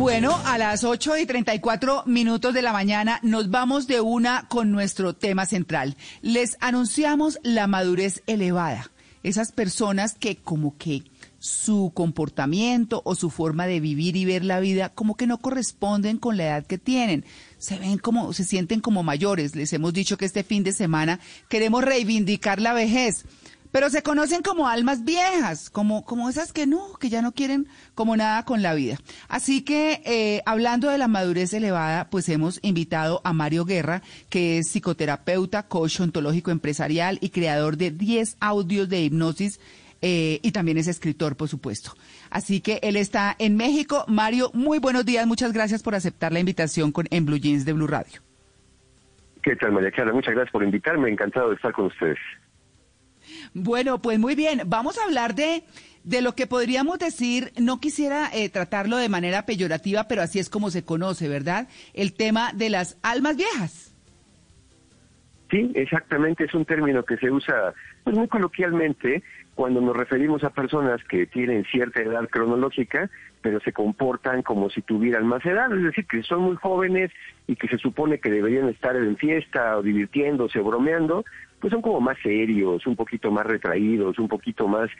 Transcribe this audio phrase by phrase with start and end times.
[0.00, 4.72] Bueno, a las 8 y 34 minutos de la mañana nos vamos de una con
[4.72, 5.94] nuestro tema central.
[6.22, 8.90] Les anunciamos la madurez elevada.
[9.22, 11.02] Esas personas que como que
[11.38, 16.16] su comportamiento o su forma de vivir y ver la vida como que no corresponden
[16.16, 17.26] con la edad que tienen.
[17.58, 19.54] Se ven como, se sienten como mayores.
[19.54, 23.26] Les hemos dicho que este fin de semana queremos reivindicar la vejez.
[23.72, 27.68] Pero se conocen como almas viejas, como, como esas que no, que ya no quieren
[27.94, 28.96] como nada con la vida.
[29.28, 34.58] Así que, eh, hablando de la madurez elevada, pues hemos invitado a Mario Guerra, que
[34.58, 39.60] es psicoterapeuta, coach ontológico empresarial y creador de 10 audios de hipnosis
[40.02, 41.92] eh, y también es escritor, por supuesto.
[42.30, 44.04] Así que él está en México.
[44.08, 45.26] Mario, muy buenos días.
[45.26, 48.20] Muchas gracias por aceptar la invitación con, en Blue Jeans de Blue Radio.
[49.42, 50.12] ¿Qué tal, María Clara?
[50.12, 51.10] Muchas gracias por invitarme.
[51.10, 52.18] Encantado de estar con ustedes.
[53.54, 54.62] Bueno, pues muy bien.
[54.66, 55.64] Vamos a hablar de,
[56.04, 60.48] de lo que podríamos decir, no quisiera eh, tratarlo de manera peyorativa, pero así es
[60.48, 61.68] como se conoce, ¿verdad?
[61.94, 63.94] El tema de las almas viejas.
[65.50, 69.22] Sí, exactamente, es un término que se usa pues, muy coloquialmente
[69.56, 73.10] cuando nos referimos a personas que tienen cierta edad cronológica,
[73.42, 77.10] pero se comportan como si tuvieran más edad, es decir, que son muy jóvenes
[77.48, 81.24] y que se supone que deberían estar en fiesta o divirtiéndose o bromeando,
[81.60, 84.90] pues son como más serios, un poquito más retraídos, un poquito más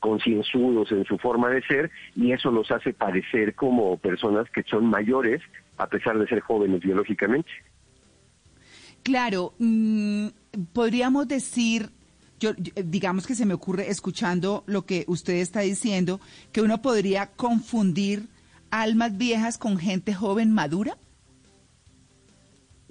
[0.00, 4.86] concienzudos en su forma de ser y eso los hace parecer como personas que son
[4.86, 5.42] mayores
[5.76, 7.50] a pesar de ser jóvenes biológicamente.
[9.02, 10.28] Claro, mm,
[10.72, 11.90] podríamos decir,
[12.38, 16.20] yo, digamos que se me ocurre escuchando lo que usted está diciendo,
[16.52, 18.26] que uno podría confundir
[18.70, 20.96] almas viejas con gente joven madura.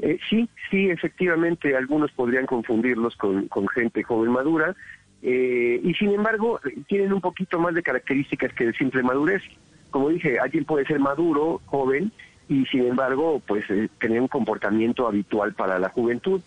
[0.02, 4.76] Eh, sí, sí, efectivamente, algunos podrían confundirlos con, gente joven madura,
[5.22, 9.44] eh, y sin embargo tienen un poquito más de características que de simple madurez.
[9.92, 12.12] Como dije, alguien puede ser maduro, joven,
[12.48, 16.42] y sin embargo, pues eh, tener un comportamiento habitual para la juventud.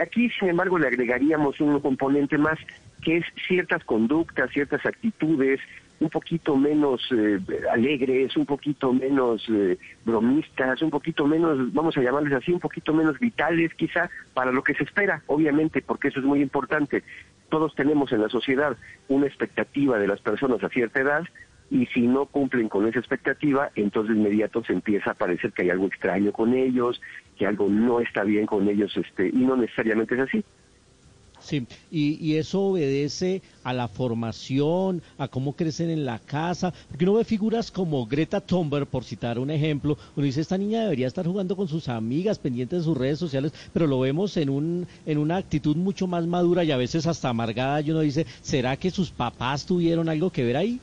[0.00, 2.58] Aquí, sin embargo, le agregaríamos un componente más,
[3.02, 5.60] que es ciertas conductas, ciertas actitudes,
[6.00, 7.38] un poquito menos eh,
[7.72, 12.92] alegres, un poquito menos eh, bromistas, un poquito menos, vamos a llamarles así, un poquito
[12.92, 17.02] menos vitales quizá para lo que se espera, obviamente, porque eso es muy importante.
[17.48, 18.76] Todos tenemos en la sociedad
[19.08, 21.24] una expectativa de las personas a cierta edad
[21.70, 25.62] y si no cumplen con esa expectativa, entonces de inmediato se empieza a parecer que
[25.62, 27.00] hay algo extraño con ellos,
[27.36, 30.44] que algo no está bien con ellos, este, y no necesariamente es así.
[31.46, 37.14] Sí, y, eso obedece a la formación, a cómo crecen en la casa, porque uno
[37.14, 41.24] ve figuras como Greta Thunberg, por citar un ejemplo, uno dice, esta niña debería estar
[41.24, 45.18] jugando con sus amigas, pendientes de sus redes sociales, pero lo vemos en, un, en
[45.18, 48.90] una actitud mucho más madura y a veces hasta amargada, y uno dice, ¿será que
[48.90, 50.80] sus papás tuvieron algo que ver ahí?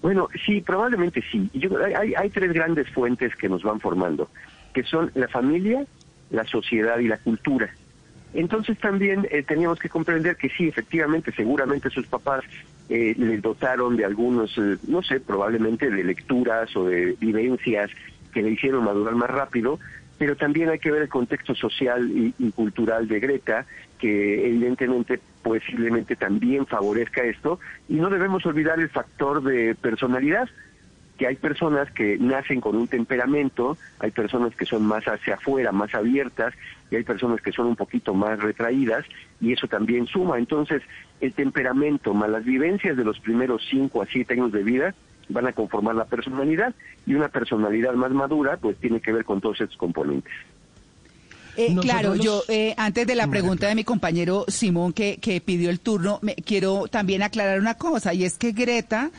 [0.00, 1.50] Bueno, sí, probablemente sí.
[1.52, 4.30] Yo, hay, hay tres grandes fuentes que nos van formando,
[4.72, 5.84] que son la familia,
[6.30, 7.68] la sociedad y la cultura.
[8.34, 12.44] Entonces también eh, teníamos que comprender que sí, efectivamente, seguramente sus papás
[12.88, 17.90] eh, les dotaron de algunos, eh, no sé, probablemente de lecturas o de vivencias
[18.32, 19.78] que le hicieron madurar más rápido,
[20.18, 23.66] pero también hay que ver el contexto social y, y cultural de Greta,
[23.98, 27.58] que evidentemente posiblemente también favorezca esto,
[27.88, 30.48] y no debemos olvidar el factor de personalidad
[31.18, 35.72] que hay personas que nacen con un temperamento, hay personas que son más hacia afuera,
[35.72, 36.54] más abiertas,
[36.90, 39.04] y hay personas que son un poquito más retraídas,
[39.40, 40.38] y eso también suma.
[40.38, 40.80] Entonces,
[41.20, 44.94] el temperamento más las vivencias de los primeros cinco a siete años de vida
[45.28, 46.72] van a conformar la personalidad,
[47.04, 50.32] y una personalidad más madura, pues tiene que ver con todos estos componentes.
[51.56, 55.70] Eh, claro, yo eh, antes de la pregunta de mi compañero Simón que, que pidió
[55.70, 59.10] el turno, me, quiero también aclarar una cosa, y es que Greta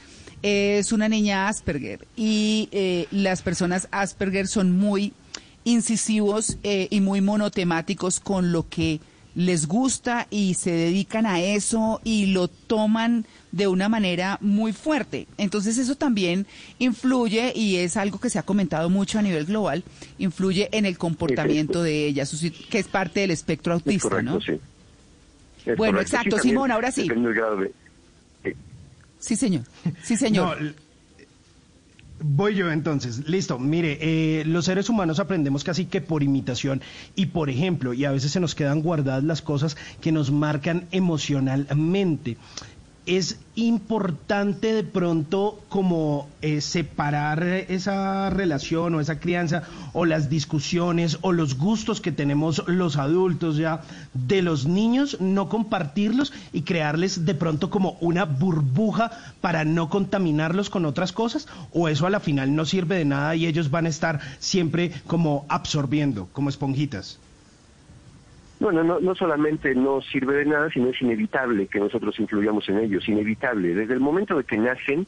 [0.41, 5.13] es una niña Asperger y eh, las personas Asperger son muy
[5.63, 8.99] incisivos eh, y muy monotemáticos con lo que
[9.35, 15.27] les gusta y se dedican a eso y lo toman de una manera muy fuerte.
[15.37, 16.45] Entonces eso también
[16.79, 19.83] influye y es algo que se ha comentado mucho a nivel global,
[20.17, 22.35] influye en el comportamiento de ellas,
[22.69, 24.41] que es parte del espectro autista, ¿no?
[24.41, 24.59] Sí.
[25.77, 27.07] bueno, exacto, Simón, ahora sí.
[29.19, 29.63] Sí, señor.
[30.03, 30.75] Sí, señor.
[32.21, 33.59] Voy yo entonces, listo.
[33.59, 36.81] Mire, eh, los seres humanos aprendemos casi que por imitación
[37.15, 40.87] y por ejemplo, y a veces se nos quedan guardadas las cosas que nos marcan
[40.91, 42.37] emocionalmente
[43.09, 49.63] es importante de pronto como eh, separar esa relación o esa crianza
[49.93, 53.81] o las discusiones o los gustos que tenemos los adultos ya
[54.13, 59.09] de los niños, no compartirlos y crearles de pronto como una burbuja
[59.41, 63.35] para no contaminarlos con otras cosas o eso a la final no sirve de nada
[63.35, 67.17] y ellos van a estar siempre como absorbiendo como esponjitas.
[68.59, 72.79] Bueno, no, no solamente no sirve de nada, sino es inevitable que nosotros influyamos en
[72.79, 73.73] ellos, inevitable.
[73.73, 75.07] Desde el momento de que nacen,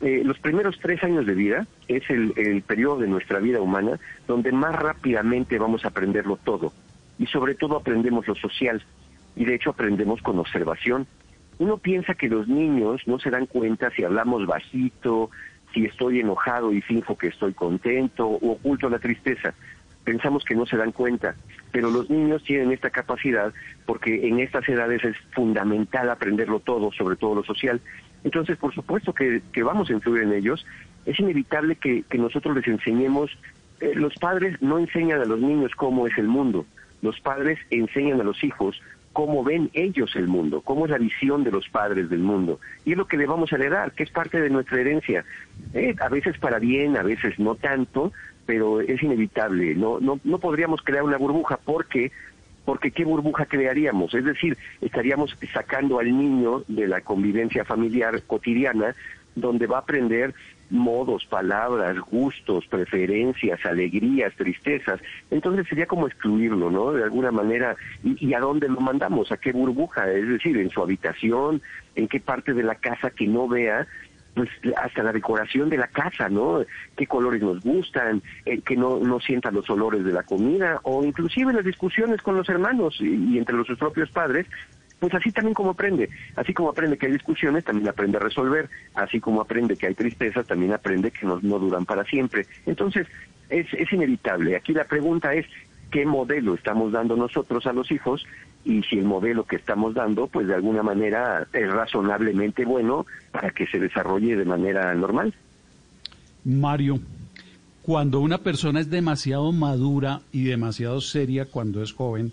[0.00, 4.00] eh, los primeros tres años de vida es el, el periodo de nuestra vida humana
[4.26, 6.72] donde más rápidamente vamos a aprenderlo todo.
[7.18, 8.82] Y sobre todo aprendemos lo social.
[9.36, 11.06] Y de hecho aprendemos con observación.
[11.58, 15.30] Uno piensa que los niños no se dan cuenta si hablamos bajito,
[15.72, 19.54] si estoy enojado y finjo que estoy contento o oculto la tristeza
[20.04, 21.34] pensamos que no se dan cuenta,
[21.72, 23.52] pero los niños tienen esta capacidad
[23.86, 27.80] porque en estas edades es fundamental aprenderlo todo, sobre todo lo social.
[28.24, 30.64] Entonces, por supuesto que, vamos a influir en ellos.
[31.06, 33.30] Es inevitable que, nosotros les enseñemos,
[33.80, 36.66] eh, los padres no enseñan a los niños cómo es el mundo,
[37.02, 38.80] los padres enseñan a los hijos
[39.12, 42.60] cómo ven ellos el mundo, cómo es la visión de los padres del mundo.
[42.84, 45.24] Y es lo que le vamos a heredar, que es parte de nuestra herencia.
[45.74, 48.12] Eh, a veces para bien, a veces no tanto,
[48.46, 49.74] pero es inevitable.
[49.74, 52.12] No, no, no podríamos crear una burbuja porque
[52.64, 58.94] porque qué burbuja crearíamos, es decir, estaríamos sacando al niño de la convivencia familiar cotidiana,
[59.34, 60.34] donde va a aprender
[60.70, 65.00] modos, palabras, gustos, preferencias, alegrías, tristezas.
[65.30, 66.92] Entonces sería como excluirlo, ¿no?
[66.92, 67.76] De alguna manera.
[68.04, 69.32] ¿Y, ¿Y, a dónde lo mandamos?
[69.32, 70.10] ¿A qué burbuja?
[70.10, 71.60] Es decir, en su habitación,
[71.96, 73.86] en qué parte de la casa que no vea
[74.34, 76.64] pues hasta la decoración de la casa, ¿no?
[76.96, 81.04] Qué colores nos gustan, eh, que no, no sientan los olores de la comida, o
[81.04, 84.46] inclusive las discusiones con los hermanos y, entre los sus propios padres,
[84.98, 88.68] pues así también como aprende, así como aprende que hay discusiones, también aprende a resolver,
[88.94, 92.46] así como aprende que hay tristeza, también aprende que no, no duran para siempre.
[92.66, 93.06] Entonces,
[93.48, 94.56] es, es inevitable.
[94.56, 95.46] Aquí la pregunta es,
[95.90, 98.24] qué modelo estamos dando nosotros a los hijos
[98.64, 103.50] y si el modelo que estamos dando, pues de alguna manera es razonablemente bueno para
[103.50, 105.34] que se desarrolle de manera normal.
[106.44, 107.00] Mario,
[107.82, 112.32] cuando una persona es demasiado madura y demasiado seria cuando es joven,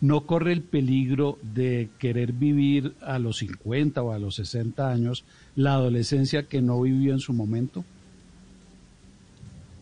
[0.00, 5.24] no corre el peligro de querer vivir a los 50 o a los 60 años
[5.56, 7.84] la adolescencia que no vivió en su momento?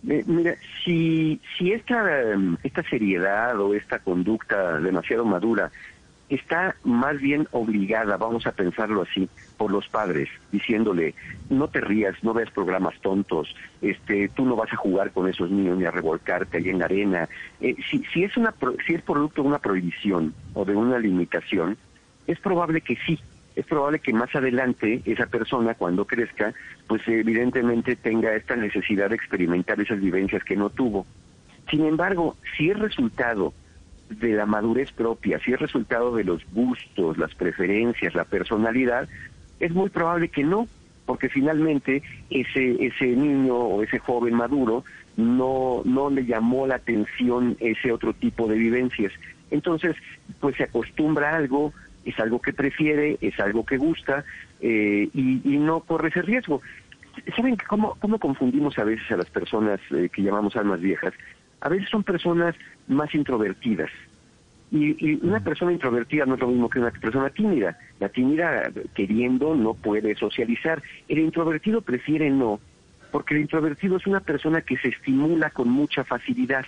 [0.08, 5.70] Eh, mira, si, si esta, em, esta seriedad o esta conducta demasiado madura
[6.28, 11.14] está más bien obligada, vamos a pensarlo así, por los padres, diciéndole,
[11.50, 15.50] no te rías, no ves programas tontos, este, tú no vas a jugar con esos
[15.50, 17.28] niños ni a revolcarte ahí en la arena.
[17.60, 18.54] Eh, si, si, es una,
[18.86, 21.76] si es producto de una prohibición o de una limitación,
[22.26, 23.20] es probable que sí,
[23.54, 26.54] es probable que más adelante esa persona cuando crezca,
[26.86, 31.06] pues evidentemente tenga esta necesidad de experimentar esas vivencias que no tuvo.
[31.70, 33.52] Sin embargo, si es resultado
[34.08, 39.08] de la madurez propia, si es resultado de los gustos, las preferencias, la personalidad,
[39.60, 40.66] es muy probable que no,
[41.06, 44.84] porque finalmente ese ese niño o ese joven maduro
[45.16, 49.12] no no le llamó la atención ese otro tipo de vivencias.
[49.50, 49.96] Entonces,
[50.40, 51.72] pues se acostumbra a algo,
[52.04, 54.24] es algo que prefiere, es algo que gusta
[54.60, 56.60] eh, y, no corre ese riesgo.
[57.36, 61.12] ¿Saben cómo, cómo confundimos a veces a las personas eh, que llamamos almas viejas?
[61.60, 62.54] A veces son personas
[62.88, 63.90] más introvertidas.
[64.72, 67.78] Y, una persona introvertida no es lo mismo que una persona tímida.
[68.00, 70.82] La tímida, queriendo, no puede socializar.
[71.08, 72.58] El introvertido prefiere no,
[73.10, 76.64] porque el introvertido es una persona que se estimula con mucha facilidad.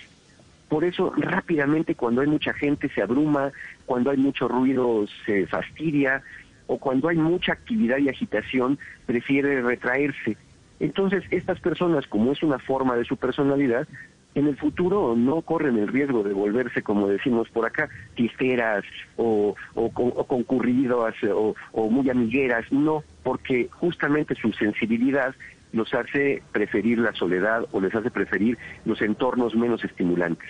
[0.69, 3.51] Por eso rápidamente cuando hay mucha gente se abruma,
[3.85, 6.23] cuando hay mucho ruido se fastidia
[6.67, 10.37] o cuando hay mucha actividad y agitación prefiere retraerse.
[10.79, 13.87] Entonces estas personas, como es una forma de su personalidad,
[14.33, 18.83] en el futuro no corren el riesgo de volverse, como decimos por acá, tisteras
[19.15, 25.33] o, o, o concurridas o, o muy amigueras, no, porque justamente su sensibilidad
[25.75, 30.49] los hace preferir la soledad o les hace preferir los entornos menos estimulantes.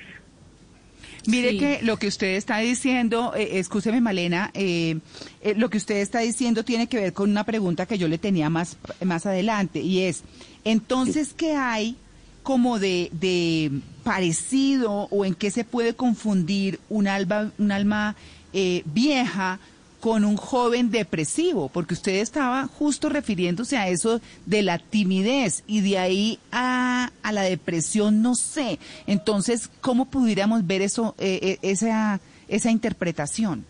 [1.27, 1.57] Mire Sí.
[1.57, 4.99] que lo que usted está diciendo, eh, escúcheme Malena, eh,
[5.41, 8.19] eh, lo que usted está diciendo tiene que ver con una pregunta que yo le
[8.19, 10.23] tenía más, más adelante y es,
[10.63, 11.97] entonces, ¿qué hay
[12.43, 13.71] como de, de
[14.03, 18.15] parecido o en qué se puede confundir un alma, un alma
[18.53, 19.59] eh, vieja
[20.05, 21.67] con un joven depresivo?
[21.67, 27.31] Porque usted estaba justo refiriéndose a eso de la timidez y de ahí a, a
[27.31, 28.77] la depresión, no sé.
[29.07, 33.65] Entonces, ¿cómo pudiéramos ver eso, eh, eh, esa, esa interpretación?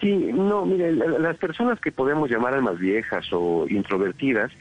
[0.00, 4.52] Sí, no, mire, la- las personas que podemos llamar almas viejas o introvertidas,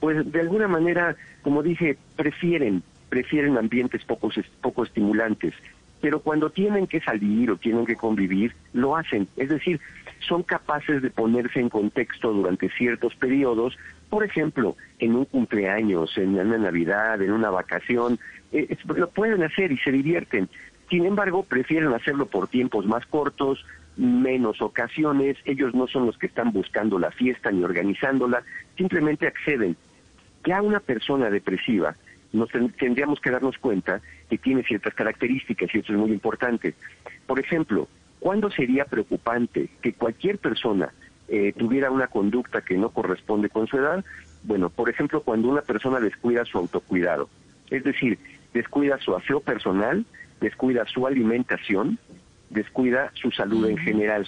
[0.00, 4.30] pues de alguna manera, como dije, prefieren, prefieren ambientes poco,
[4.62, 5.52] poco estimulantes,
[6.00, 9.28] pero cuando tienen que salir o tienen que convivir, lo hacen.
[9.36, 9.80] Es decir,
[10.20, 13.76] son capaces de ponerse en contexto durante ciertos periodos,
[14.08, 18.18] por ejemplo, en un cumpleaños, en una Navidad, en una vacación,
[18.52, 20.48] eh, lo pueden hacer y se divierten.
[20.88, 23.64] Sin embargo, prefieren hacerlo por tiempos más cortos,
[23.96, 28.42] menos ocasiones, ellos no son los que están buscando la fiesta ni organizándola,
[28.76, 29.76] simplemente acceden.
[30.44, 31.94] Ya una persona depresiva,
[32.32, 36.74] nos ten- tendríamos que darnos cuenta que tiene ciertas características y esto es muy importante.
[37.26, 37.88] Por ejemplo,
[38.20, 40.92] ¿cuándo sería preocupante que cualquier persona
[41.28, 44.04] eh, tuviera una conducta que no corresponde con su edad?
[44.42, 47.28] Bueno, por ejemplo, cuando una persona descuida su autocuidado,
[47.70, 48.18] es decir,
[48.54, 50.04] descuida su aseo personal,
[50.40, 51.98] descuida su alimentación,
[52.48, 54.26] descuida su salud en general.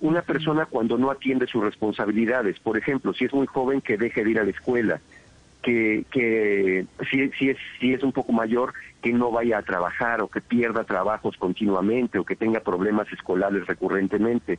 [0.00, 4.24] Una persona cuando no atiende sus responsabilidades, por ejemplo, si es muy joven que deje
[4.24, 5.00] de ir a la escuela,
[5.64, 10.20] que, que si, si, es, si es un poco mayor, que no vaya a trabajar
[10.20, 14.58] o que pierda trabajos continuamente o que tenga problemas escolares recurrentemente.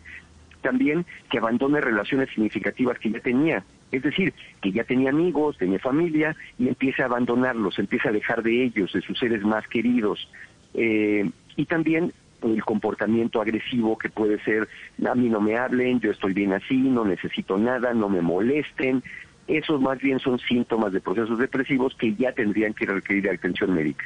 [0.62, 5.80] También que abandone relaciones significativas que ya tenía, es decir, que ya tenía amigos, tenía
[5.80, 10.28] familia y empiece a abandonarlos, empiece a dejar de ellos, de sus seres más queridos.
[10.74, 14.68] Eh, y también el comportamiento agresivo que puede ser,
[15.08, 19.04] a mí no me hablen, yo estoy bien así, no necesito nada, no me molesten.
[19.48, 24.06] Esos más bien son síntomas de procesos depresivos que ya tendrían que requerir atención médica.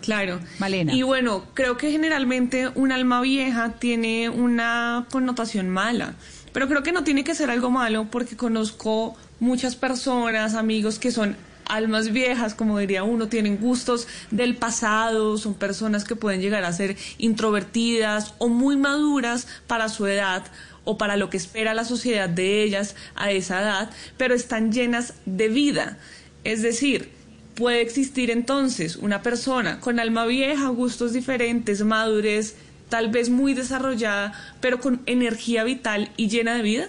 [0.00, 0.40] Claro.
[0.58, 0.94] Malena.
[0.94, 6.14] Y bueno, creo que generalmente un alma vieja tiene una connotación mala,
[6.52, 11.12] pero creo que no tiene que ser algo malo porque conozco muchas personas, amigos que
[11.12, 11.36] son
[11.66, 16.72] almas viejas, como diría uno, tienen gustos del pasado, son personas que pueden llegar a
[16.72, 20.44] ser introvertidas o muy maduras para su edad
[20.88, 25.12] o para lo que espera la sociedad de ellas a esa edad, pero están llenas
[25.26, 25.98] de vida.
[26.44, 27.10] Es decir,
[27.54, 32.56] puede existir entonces una persona con alma vieja, gustos diferentes, madurez,
[32.88, 36.86] tal vez muy desarrollada, pero con energía vital y llena de vida?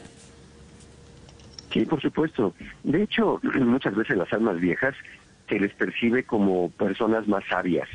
[1.74, 2.54] Sí, por supuesto.
[2.84, 4.96] De hecho, muchas veces las almas viejas
[5.50, 7.90] se les percibe como personas más sabias,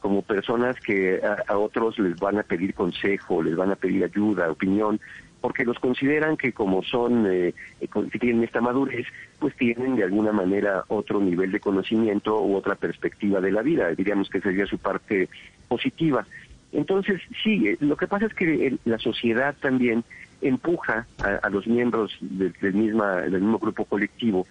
[0.00, 4.02] como personas que a, a otros les van a pedir consejo, les van a pedir
[4.02, 4.98] ayuda, opinión,
[5.42, 9.06] porque los consideran que como son, eh, eh, que tienen esta madurez,
[9.38, 13.90] pues tienen de alguna manera otro nivel de conocimiento u otra perspectiva de la vida,
[13.90, 15.28] diríamos que sería su parte
[15.68, 16.24] positiva.
[16.72, 20.04] Entonces, sí, eh, lo que pasa es que la sociedad también
[20.40, 24.46] empuja a, a los miembros del, del misma, del mismo grupo colectivo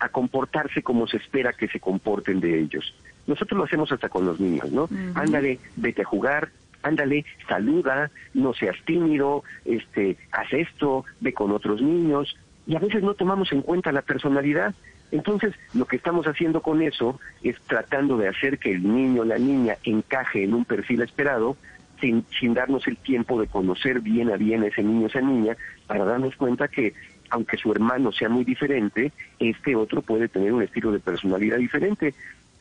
[0.00, 2.94] a comportarse como se espera que se comporten de ellos.
[3.26, 4.88] Nosotros lo hacemos hasta con los niños, ¿no?
[5.14, 6.48] Ándale, vete a jugar,
[6.82, 13.02] ándale, saluda, no seas tímido, este, haz esto, ve con otros niños, y a veces
[13.02, 14.74] no tomamos en cuenta la personalidad.
[15.10, 19.24] Entonces, lo que estamos haciendo con eso es tratando de hacer que el niño o
[19.24, 21.56] la niña encaje en un perfil esperado,
[22.00, 25.20] sin, sin darnos el tiempo de conocer bien a bien a ese niño o esa
[25.20, 25.56] niña,
[25.86, 26.94] para darnos cuenta que
[27.30, 32.14] aunque su hermano sea muy diferente, este otro puede tener un estilo de personalidad diferente.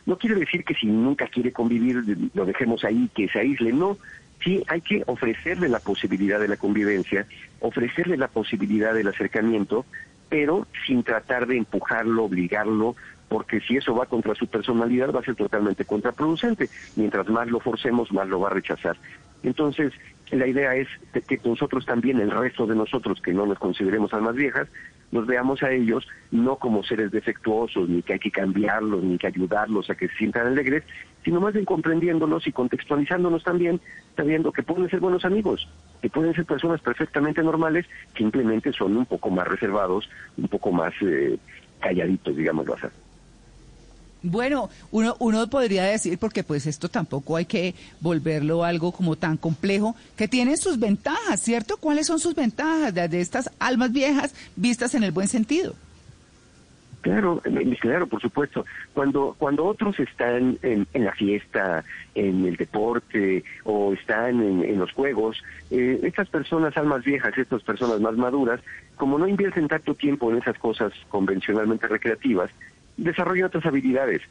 [0.09, 3.99] No quiere decir que si nunca quiere convivir lo dejemos ahí, que se aísle, no.
[4.43, 7.27] Sí, hay que ofrecerle la posibilidad de la convivencia,
[7.59, 9.85] ofrecerle la posibilidad del acercamiento,
[10.27, 12.95] pero sin tratar de empujarlo, obligarlo,
[13.27, 16.71] porque si eso va contra su personalidad va a ser totalmente contraproducente.
[16.95, 18.97] Mientras más lo forcemos, más lo va a rechazar.
[19.43, 19.93] Entonces,
[20.31, 20.87] la idea es
[21.27, 24.67] que nosotros también, el resto de nosotros que no nos consideremos almas viejas,
[25.11, 29.27] nos veamos a ellos no como seres defectuosos, ni que hay que cambiarlos, ni que
[29.27, 30.83] ayudarlos a que se sientan alegres,
[31.23, 33.81] sino más bien comprendiéndolos y contextualizándonos también,
[34.15, 35.67] sabiendo que pueden ser buenos amigos,
[36.01, 40.93] que pueden ser personas perfectamente normales, simplemente son un poco más reservados, un poco más
[41.01, 41.37] eh,
[41.79, 42.87] calladitos, digámoslo así.
[44.21, 49.37] Bueno, uno, uno podría decir, porque pues esto tampoco hay que volverlo algo como tan
[49.37, 51.77] complejo, que tiene sus ventajas, ¿cierto?
[51.77, 55.73] ¿Cuáles son sus ventajas de, estas almas viejas vistas en el buen sentido?
[56.99, 58.65] Claro, eh, claro, por supuesto.
[58.93, 64.79] Cuando cuando otros están en, en la fiesta, en el deporte o están en, en
[64.79, 68.59] los juegos, eh, estas personas almas viejas, estas personas más maduras,
[68.97, 72.51] como no invierten tanto tiempo en esas cosas convencionalmente recreativas,
[73.03, 74.21] desarrollan otras habilidades.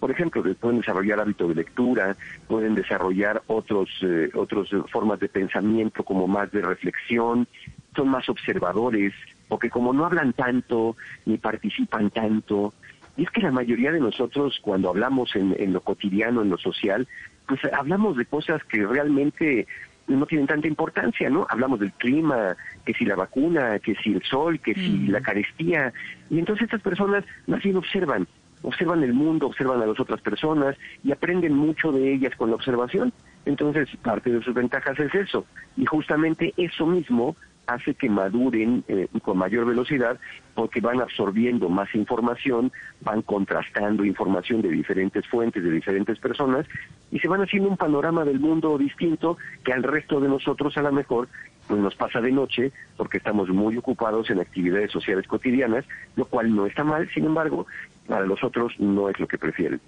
[0.00, 2.16] Por ejemplo, pueden desarrollar hábito de lectura,
[2.48, 7.46] pueden desarrollar otros eh, otras formas de pensamiento como más de reflexión,
[7.94, 9.14] son más observadores,
[9.48, 12.74] porque como no hablan tanto ni participan tanto,
[13.16, 16.58] y es que la mayoría de nosotros cuando hablamos en, en lo cotidiano, en lo
[16.58, 17.08] social,
[17.48, 19.66] pues hablamos de cosas que realmente
[20.08, 21.46] no tienen tanta importancia, ¿no?
[21.48, 25.92] Hablamos del clima, que si la vacuna, que si el sol, que si la carestía,
[26.30, 28.26] y entonces estas personas más bien observan,
[28.62, 32.56] observan el mundo, observan a las otras personas y aprenden mucho de ellas con la
[32.56, 33.12] observación.
[33.44, 35.46] Entonces, parte de sus ventajas es eso.
[35.76, 37.36] Y justamente eso mismo
[37.66, 40.18] hace que maduren eh, con mayor velocidad
[40.54, 46.66] porque van absorbiendo más información, van contrastando información de diferentes fuentes, de diferentes personas,
[47.16, 50.82] y se van haciendo un panorama del mundo distinto que al resto de nosotros a
[50.82, 51.28] lo mejor
[51.66, 56.54] pues nos pasa de noche porque estamos muy ocupados en actividades sociales cotidianas, lo cual
[56.54, 57.66] no está mal, sin embargo,
[58.06, 59.80] para los otros no es lo que prefieren.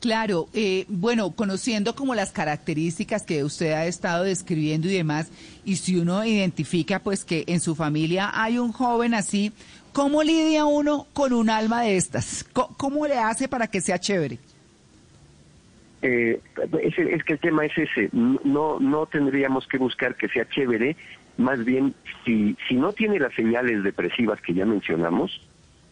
[0.00, 5.30] Claro, eh, bueno, conociendo como las características que usted ha estado describiendo y demás,
[5.64, 9.52] y si uno identifica pues que en su familia hay un joven así,
[9.92, 12.44] ¿cómo lidia uno con un alma de estas?
[12.52, 14.40] ¿Cómo, cómo le hace para que sea chévere?
[16.06, 16.38] Eh,
[16.82, 20.96] es, es que el tema es ese, no, no tendríamos que buscar que sea chévere,
[21.38, 21.94] más bien
[22.26, 25.40] si, si no tiene las señales depresivas que ya mencionamos,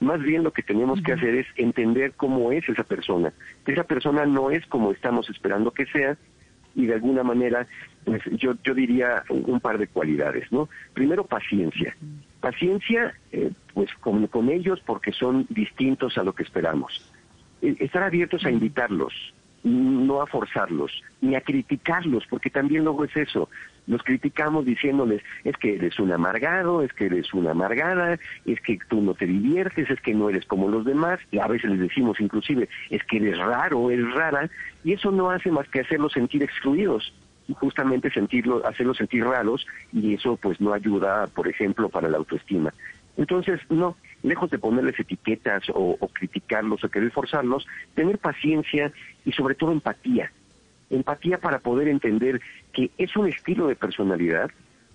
[0.01, 3.33] más bien lo que tenemos que hacer es entender cómo es esa persona.
[3.67, 6.19] Esa persona no es como estamos esperando que sea
[6.75, 7.67] y de alguna manera,
[8.05, 10.69] pues yo, yo diría un, par de cualidades, ¿no?
[10.93, 11.97] Primero, paciencia.
[12.41, 17.11] Paciencia, eh, pues con, con ellos porque son distintos a lo que esperamos.
[17.63, 19.15] Eh, estar abiertos a invitarlos,
[19.65, 23.49] no a forzarlos, ni a criticarlos, porque también luego es eso.
[23.87, 28.79] Los criticamos diciéndoles, es que eres un amargado, es que eres una amargada, es que
[28.89, 31.81] tú no te diviertes, es que no eres como los demás, y a veces les
[31.81, 34.51] decimos inclusive, es que eres raro, eres rara,
[34.85, 37.13] y eso no hace más que hacerlos sentir excluidos
[37.55, 42.73] justamente sentirlo, hacerlos sentir raros y eso pues no ayuda, por ejemplo, para la autoestima.
[43.17, 48.93] Entonces, no, lejos de ponerles etiquetas o, criticarlos o querer forzarlos, tener paciencia
[49.25, 50.33] y sobre todo empatía.
[50.91, 52.41] Empatía para poder entender
[52.73, 54.51] que es un estilo de personalidad,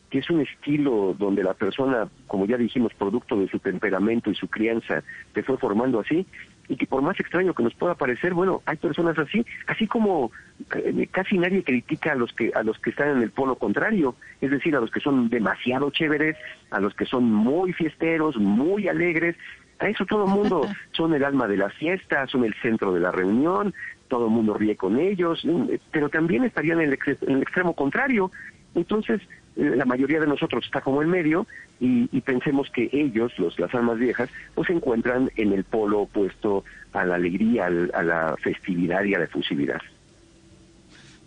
[0.09, 4.35] que es un estilo donde la persona, como ya dijimos, producto de su temperamento y
[4.35, 6.25] su crianza, te fue formando así,
[6.69, 10.31] y que por más extraño que nos pueda parecer, bueno, hay personas así, así como
[10.75, 14.15] eh, casi nadie critica a los que a los que están en el polo contrario,
[14.41, 16.35] es decir, a los que son demasiado chéveres,
[16.71, 19.35] a los que son muy fiesteros, muy alegres,
[19.79, 22.99] a eso todo el mundo son el alma de la fiesta, son el centro de
[22.99, 23.73] la reunión,
[24.07, 25.45] todo el mundo ríe con ellos,
[25.91, 28.31] pero también estarían en el, en el extremo contrario.
[28.75, 29.21] Entonces,
[29.57, 31.47] la mayoría de nosotros está como en medio
[31.79, 36.63] y, pensemos que ellos, los, las almas viejas, pues se encuentran en el polo opuesto
[36.93, 39.81] a la alegría, al, a la festividad y a la efusividad.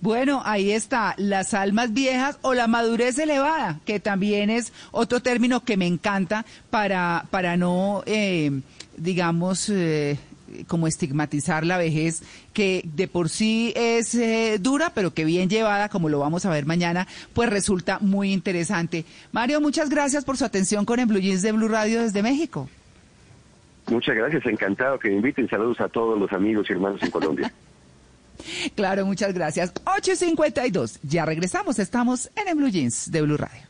[0.01, 5.61] Bueno, ahí está, las almas viejas o la madurez elevada, que también es otro término
[5.61, 8.63] que me encanta para, para no, eh,
[8.97, 10.19] digamos, eh,
[10.67, 15.89] como estigmatizar la vejez, que de por sí es eh, dura, pero que bien llevada,
[15.89, 19.05] como lo vamos a ver mañana, pues resulta muy interesante.
[19.33, 22.69] Mario, muchas gracias por su atención con el Blue Jeans de Blue Radio desde México.
[23.89, 25.49] Muchas gracias, encantado que me inviten.
[25.49, 27.53] Saludos a todos los amigos y hermanos en Colombia.
[28.75, 29.75] claro, muchas gracias.
[29.85, 33.70] 8.52, ya regresamos, estamos en el Blue Jeans de Blue Radio.